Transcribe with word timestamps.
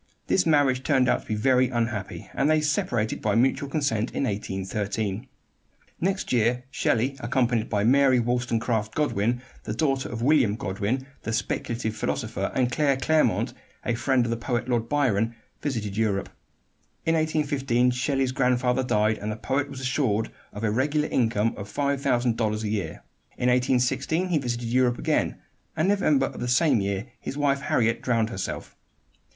This 0.25 0.47
marriage 0.47 0.81
turned 0.81 1.07
out 1.07 1.21
to 1.21 1.27
be 1.27 1.35
very 1.35 1.69
unhappy, 1.69 2.27
and 2.33 2.49
they 2.49 2.59
separated 2.59 3.21
by 3.21 3.35
mutual 3.35 3.69
consent 3.69 4.09
in 4.13 4.23
1813. 4.23 5.27
The 5.27 5.27
next 6.07 6.33
year 6.33 6.63
Shelley, 6.71 7.15
accompanied 7.19 7.69
by 7.69 7.83
Mary 7.83 8.19
Wollstonecraft 8.19 8.95
Godwin, 8.95 9.41
the 9.65 9.75
daughter 9.75 10.09
of 10.09 10.23
William 10.23 10.55
Godwin, 10.55 11.05
the 11.21 11.31
speculative 11.31 11.95
philosopher, 11.95 12.51
and 12.55 12.71
Claire 12.71 12.97
Clairmont, 12.97 13.53
a 13.85 13.93
friend 13.93 14.25
of 14.25 14.31
the 14.31 14.37
poet 14.37 14.67
Lord 14.67 14.89
Byron, 14.89 15.35
visited 15.61 15.95
Europe. 15.95 16.29
In 17.05 17.13
1815 17.13 17.91
Shelley's 17.91 18.31
grandfather 18.31 18.81
died, 18.81 19.19
and 19.19 19.31
the 19.31 19.35
poet 19.35 19.69
was 19.69 19.81
assured 19.81 20.31
of 20.51 20.63
a 20.63 20.71
regular 20.71 21.09
income 21.09 21.53
of 21.55 21.71
$5,000 21.71 22.63
a 22.63 22.67
year. 22.67 23.03
In 23.37 23.49
1816 23.49 24.29
he 24.29 24.39
visited 24.39 24.67
Europe 24.69 24.97
again, 24.97 25.35
and 25.77 25.85
in 25.85 25.89
November 25.89 26.25
of 26.25 26.39
the 26.39 26.47
same 26.47 26.81
year 26.81 27.05
his 27.19 27.37
wife 27.37 27.61
Harriet 27.61 28.01
drowned 28.01 28.31
herself. 28.31 28.75